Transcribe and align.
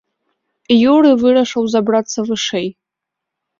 Юрый 0.93 1.13
вырашыў 1.25 1.63
забрацца 1.75 2.19
вышэй. 2.33 2.67